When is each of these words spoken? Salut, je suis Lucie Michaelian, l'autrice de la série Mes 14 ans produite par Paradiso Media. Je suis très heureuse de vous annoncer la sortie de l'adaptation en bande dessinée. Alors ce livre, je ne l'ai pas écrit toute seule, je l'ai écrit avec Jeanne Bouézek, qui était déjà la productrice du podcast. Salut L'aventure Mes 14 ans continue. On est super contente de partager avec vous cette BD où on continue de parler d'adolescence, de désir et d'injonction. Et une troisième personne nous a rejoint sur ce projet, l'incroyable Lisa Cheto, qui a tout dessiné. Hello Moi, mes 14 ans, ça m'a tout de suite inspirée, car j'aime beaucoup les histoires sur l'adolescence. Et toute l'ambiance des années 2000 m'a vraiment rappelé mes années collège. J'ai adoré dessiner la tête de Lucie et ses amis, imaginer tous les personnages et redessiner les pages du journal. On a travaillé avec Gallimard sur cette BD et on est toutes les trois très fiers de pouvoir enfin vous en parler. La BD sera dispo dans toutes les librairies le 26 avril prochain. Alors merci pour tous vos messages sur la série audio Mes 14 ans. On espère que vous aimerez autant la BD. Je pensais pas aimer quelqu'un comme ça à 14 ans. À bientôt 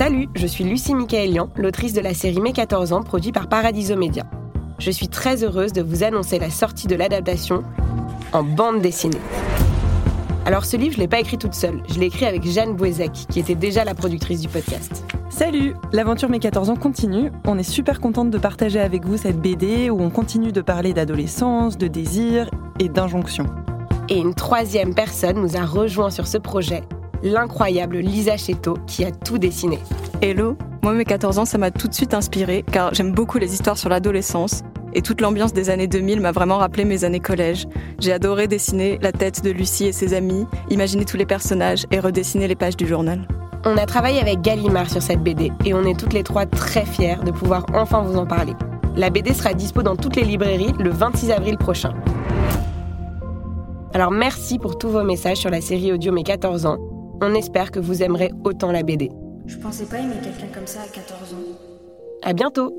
Salut, 0.00 0.30
je 0.34 0.46
suis 0.46 0.64
Lucie 0.64 0.94
Michaelian, 0.94 1.50
l'autrice 1.56 1.92
de 1.92 2.00
la 2.00 2.14
série 2.14 2.40
Mes 2.40 2.54
14 2.54 2.94
ans 2.94 3.02
produite 3.02 3.34
par 3.34 3.50
Paradiso 3.50 3.96
Media. 3.96 4.24
Je 4.78 4.90
suis 4.90 5.08
très 5.08 5.44
heureuse 5.44 5.74
de 5.74 5.82
vous 5.82 6.02
annoncer 6.02 6.38
la 6.38 6.48
sortie 6.48 6.86
de 6.86 6.94
l'adaptation 6.94 7.64
en 8.32 8.42
bande 8.42 8.80
dessinée. 8.80 9.20
Alors 10.46 10.64
ce 10.64 10.78
livre, 10.78 10.92
je 10.92 10.96
ne 10.96 11.02
l'ai 11.02 11.08
pas 11.08 11.20
écrit 11.20 11.36
toute 11.36 11.52
seule, 11.52 11.82
je 11.90 12.00
l'ai 12.00 12.06
écrit 12.06 12.24
avec 12.24 12.46
Jeanne 12.46 12.76
Bouézek, 12.76 13.12
qui 13.12 13.40
était 13.40 13.54
déjà 13.54 13.84
la 13.84 13.94
productrice 13.94 14.40
du 14.40 14.48
podcast. 14.48 15.04
Salut 15.28 15.74
L'aventure 15.92 16.30
Mes 16.30 16.38
14 16.38 16.70
ans 16.70 16.76
continue. 16.76 17.30
On 17.46 17.58
est 17.58 17.62
super 17.62 18.00
contente 18.00 18.30
de 18.30 18.38
partager 18.38 18.80
avec 18.80 19.04
vous 19.04 19.18
cette 19.18 19.38
BD 19.38 19.90
où 19.90 20.00
on 20.00 20.08
continue 20.08 20.50
de 20.50 20.62
parler 20.62 20.94
d'adolescence, 20.94 21.76
de 21.76 21.88
désir 21.88 22.50
et 22.78 22.88
d'injonction. 22.88 23.44
Et 24.08 24.16
une 24.16 24.32
troisième 24.32 24.94
personne 24.94 25.42
nous 25.42 25.58
a 25.58 25.66
rejoint 25.66 26.08
sur 26.08 26.26
ce 26.26 26.38
projet, 26.38 26.84
l'incroyable 27.22 27.98
Lisa 27.98 28.36
Cheto, 28.36 28.76
qui 28.86 29.04
a 29.04 29.10
tout 29.10 29.38
dessiné. 29.38 29.78
Hello 30.22 30.56
Moi, 30.82 30.94
mes 30.94 31.04
14 31.04 31.38
ans, 31.38 31.44
ça 31.44 31.58
m'a 31.58 31.70
tout 31.70 31.88
de 31.88 31.94
suite 31.94 32.14
inspirée, 32.14 32.64
car 32.70 32.94
j'aime 32.94 33.12
beaucoup 33.12 33.38
les 33.38 33.52
histoires 33.52 33.78
sur 33.78 33.88
l'adolescence. 33.88 34.62
Et 34.92 35.02
toute 35.02 35.20
l'ambiance 35.20 35.52
des 35.52 35.70
années 35.70 35.86
2000 35.86 36.20
m'a 36.20 36.32
vraiment 36.32 36.58
rappelé 36.58 36.84
mes 36.84 37.04
années 37.04 37.20
collège. 37.20 37.66
J'ai 38.00 38.12
adoré 38.12 38.48
dessiner 38.48 38.98
la 39.00 39.12
tête 39.12 39.44
de 39.44 39.50
Lucie 39.50 39.86
et 39.86 39.92
ses 39.92 40.14
amis, 40.14 40.46
imaginer 40.68 41.04
tous 41.04 41.16
les 41.16 41.26
personnages 41.26 41.86
et 41.92 42.00
redessiner 42.00 42.48
les 42.48 42.56
pages 42.56 42.76
du 42.76 42.86
journal. 42.86 43.26
On 43.64 43.76
a 43.76 43.86
travaillé 43.86 44.20
avec 44.20 44.40
Gallimard 44.40 44.90
sur 44.90 45.02
cette 45.02 45.22
BD 45.22 45.52
et 45.64 45.74
on 45.74 45.84
est 45.84 45.98
toutes 45.98 46.14
les 46.14 46.24
trois 46.24 46.46
très 46.46 46.84
fiers 46.84 47.18
de 47.24 47.30
pouvoir 47.30 47.66
enfin 47.74 48.02
vous 48.02 48.16
en 48.16 48.26
parler. 48.26 48.54
La 48.96 49.10
BD 49.10 49.32
sera 49.32 49.54
dispo 49.54 49.82
dans 49.82 49.96
toutes 49.96 50.16
les 50.16 50.24
librairies 50.24 50.74
le 50.78 50.90
26 50.90 51.30
avril 51.30 51.56
prochain. 51.56 51.94
Alors 53.92 54.10
merci 54.10 54.58
pour 54.58 54.78
tous 54.78 54.88
vos 54.88 55.04
messages 55.04 55.38
sur 55.38 55.50
la 55.50 55.60
série 55.60 55.92
audio 55.92 56.10
Mes 56.12 56.24
14 56.24 56.66
ans. 56.66 56.78
On 57.22 57.34
espère 57.34 57.70
que 57.70 57.78
vous 57.78 58.02
aimerez 58.02 58.30
autant 58.44 58.72
la 58.72 58.82
BD. 58.82 59.10
Je 59.46 59.58
pensais 59.58 59.84
pas 59.84 59.98
aimer 59.98 60.14
quelqu'un 60.22 60.46
comme 60.54 60.66
ça 60.66 60.80
à 60.80 60.88
14 60.88 61.34
ans. 61.34 61.36
À 62.22 62.32
bientôt 62.32 62.74